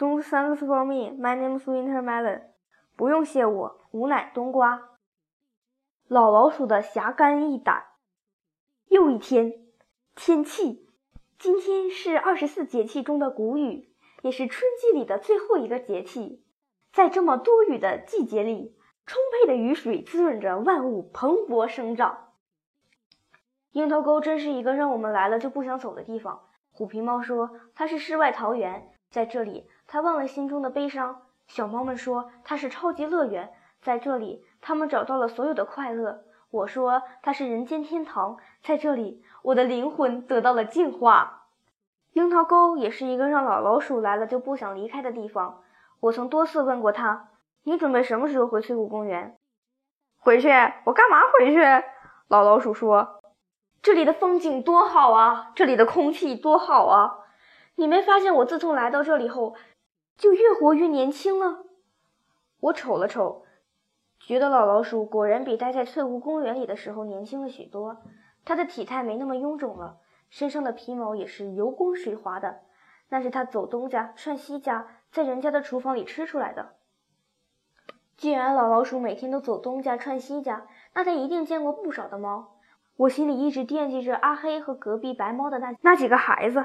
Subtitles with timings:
[0.00, 1.10] Don't thanks for me.
[1.10, 2.40] My name is Winter Melon.
[2.96, 4.88] 不用谢我，吾乃冬瓜。
[6.08, 7.84] 老老鼠的侠肝义胆。
[8.88, 9.52] 又一天，
[10.14, 10.88] 天气。
[11.38, 13.92] 今天是二十四节气中的谷雨，
[14.22, 16.46] 也是春季里的最后一个节气。
[16.94, 22.32] 在这么多雨的季节里，充沛的雨水滋润着万物蓬勃生长。
[23.72, 26.48] 樱桃沟真是一个让我们来了就不想走的地方。
[26.70, 31.22] 虎皮猫说它是世外桃源，在这里他忘了心中的悲伤。
[31.48, 33.52] 小猫们说它是超级乐园，
[33.82, 36.22] 在这里它们找到了所有的快乐。
[36.52, 41.48] 我说它是人间天堂，在这里我的灵魂得到了净化。
[42.12, 45.60] 樱桃沟也是一个让老老鼠来了就不想离开的地方。
[45.98, 47.30] 我曾多次问过他
[47.64, 49.36] ：“你准备什么时候回翠谷公园？”
[50.22, 50.48] 回去？
[50.84, 51.60] 我干嘛回去？
[52.28, 53.20] 老老鼠说
[53.82, 57.16] ：“这里的风景多好啊，这里的空气多好啊！
[57.76, 59.54] 你没发现我自从来到这里后，
[60.20, 61.64] 就越活越年轻了？”
[62.60, 63.46] 我瞅了瞅。
[64.18, 68.02] 觉得老老鼠果然比待在翠湖公园里的时候年轻了许多，
[68.44, 69.96] 它的体态没那么臃肿了，
[70.28, 72.60] 身上的皮毛也是油光水滑的，
[73.08, 76.74] 那是它走东家串西家，在人家的厨房里吃出来的。
[78.18, 82.58] 既然老老鼠每天都走东家串西家，那它一定见过不少的猫。
[82.98, 86.62] 我心里一直惦记着阿黑和隔壁白猫的那那几个孩子，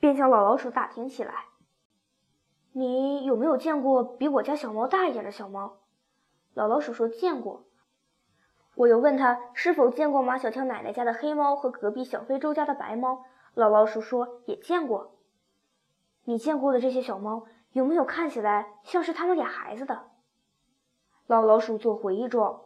[0.00, 1.34] 便向老老鼠打听起来
[2.72, 5.78] ：“你有没有见过比我家小猫大一点的小猫？”
[6.54, 7.64] 老老鼠说：“见过。”
[8.76, 13.24] 我又问他是否见过马小跳奶奶家的黑猫和隔壁小非洲家的白猫。
[13.54, 15.16] 老老鼠说：“也见过。”
[16.24, 20.06] 你见过的这些小猫有没有看起来像是他们俩孩子的？
[21.26, 22.62] 老老鼠做回忆状。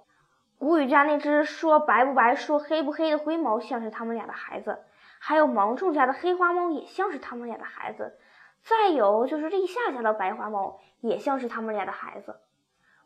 [0.58, 4.84] 谷雨家那只说白不白、说黑不黑的灰猫像是他们俩的孩子，
[5.18, 8.18] 还有芒种家的黑花猫也像是他们俩的孩子，
[8.64, 12.40] 再有就是立夏家的白花猫也像是他们俩的孩子。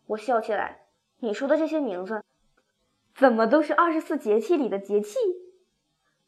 [0.06, 0.82] 我笑起来，
[1.18, 2.22] 你说的这些名字，
[3.14, 5.18] 怎么都是二十四节气里的节气？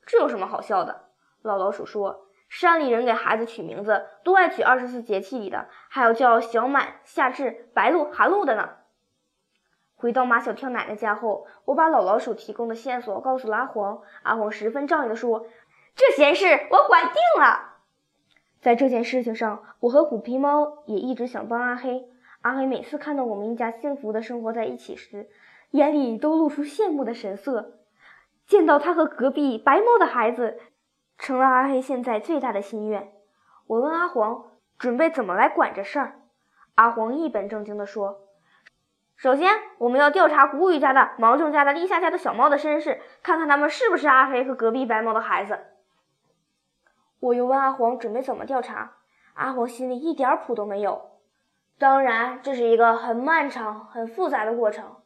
[0.05, 1.11] 这有什么好笑的？
[1.43, 8.79] 老老鼠说：“山里人给孩子取名字，都爱取二十四节气里的，还有叫小满、夏至、白露、寒露的呢。”
[9.95, 14.03] 回到马小跳奶奶家后，我把老老鼠提供的线索告诉了阿黄。
[14.25, 15.47] 阿黄十分仗义地说
[15.95, 17.69] ：“这闲事我管定了。”
[18.61, 22.09] 在这件事情上，我和虎皮猫也一直想帮阿黑。
[22.43, 25.29] 阿黑每次看到我们一家幸福的生活在一起时，
[25.71, 27.79] 眼里都露出羡慕的神色。
[28.47, 30.59] 见到他和隔壁白猫的孩子，
[31.17, 33.13] 成了阿黑现在最大的心愿。
[33.67, 34.45] 我问阿黄
[34.79, 36.21] 准备怎么来管这事儿，
[36.75, 38.27] 阿黄一本正经地说
[39.17, 45.59] ：“首先，我们要调查谷雨家的、芒种家的、立夏家的小猫的身世，看看他们是不是阿黑和隔壁白猫的孩子。”
[47.21, 48.97] 我又问阿黄准备怎么调查，
[49.35, 51.21] 阿黄心里一点谱都没有。
[51.79, 54.97] 当然，这是一个很漫长、很复杂的过程。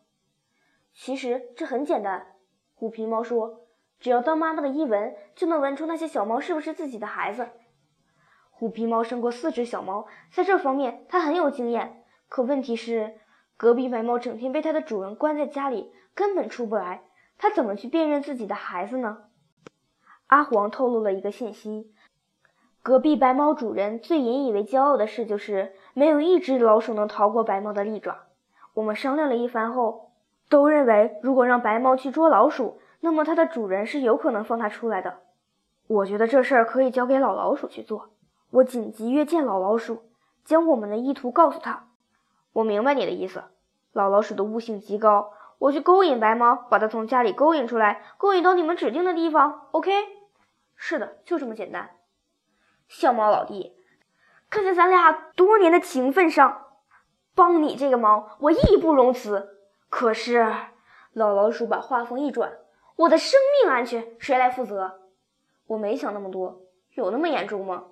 [0.92, 2.34] 其实这很简单，
[2.74, 3.66] 虎皮猫说
[3.98, 7.48] ：“只要当妈妈的一闻，就能闻出那些小猫是不是自己的孩子。”
[8.50, 12.04] 虎皮猫生过四只小猫，在这方面它很有经验。
[12.28, 13.16] 可问题是，
[13.56, 17.02] 隔壁白猫整天被它的主人关在家里，根本出不来，
[17.38, 19.24] 它怎么去辨认自己的孩子呢？
[20.26, 21.92] 阿黄透露了一个信息。
[22.84, 28.24] 隔壁白猫主人最引以为骄傲的事就是没有一只老鼠能逃过白猫的利爪。
[28.74, 30.10] 我们商量了一番后，
[30.50, 35.20] 都认为如果让白猫去捉老鼠，那么它的主人是有可能放它出来的。
[35.86, 38.10] 我觉得这事儿可以交给老老鼠去做。
[38.50, 40.02] 我紧急约见老老鼠，
[40.44, 41.86] 将我们的意图告诉他。
[42.52, 43.44] 我明白你的意思。
[43.94, 49.68] 老老鼠的悟性极高，我去勾引白猫，把它从家里勾引出来，勾引到你们指定的地方。
[49.70, 49.90] OK？
[50.76, 51.88] 是的，就这么简单。
[52.88, 53.74] 小猫老弟，
[54.50, 56.66] 看在咱俩多年的情分上，
[57.34, 59.58] 帮你这个忙，我义不容辞。
[59.88, 60.46] 可是，
[61.12, 62.58] 老老鼠把话锋一转
[62.96, 65.00] ：“我的生命安全谁来负责？”
[65.66, 66.60] 我没想那么多，
[66.94, 67.84] 有那么严重吗？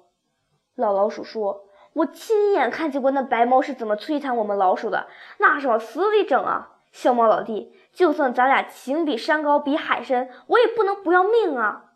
[0.75, 1.65] 老老鼠说
[1.95, 6.81] ：“我亲眼看见过那白猫是怎么摧残我们老鼠的，那是往死里整啊！
[6.93, 11.93] 小猫老弟，就算咱俩情比山高，比海深，我也不能不要命啊！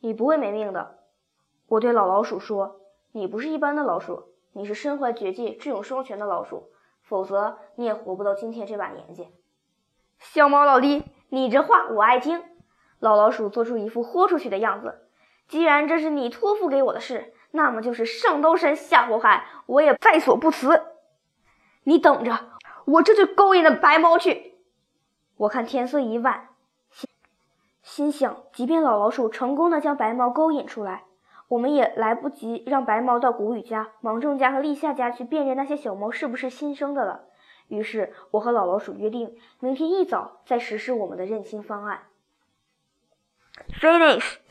[0.00, 0.95] 你不会没命的。”
[1.68, 2.80] 我对老老鼠说
[3.12, 6.70] ：“你不是一般的老鼠，你是身怀绝技、智勇双全的老鼠，
[7.02, 9.28] 否则你也活不到今天这把年纪。”
[10.18, 12.42] 小猫老弟，你这话我爱听。
[13.00, 15.08] 老老鼠做出一副豁出去的样子。
[15.48, 20.82] 既然这是你托付给我的事，那么就是上刀山下火海，我也在所不辞。
[21.82, 22.52] 你等着，
[22.84, 24.54] 我这就勾引那白猫去。
[25.36, 26.48] 我看天色已晚，
[26.90, 27.08] 心
[27.82, 31.05] 心想，即便老老鼠成功的将白猫勾引出来。
[31.48, 37.26] 我们也来不及让白毛到谷雨家、芒种家和立夏家去辨认那些小猫是不是新生的了。
[37.68, 42.02] 于是，我和老老鼠约定，明天一早再实施我们的认亲方案。
[43.80, 44.45] Finish。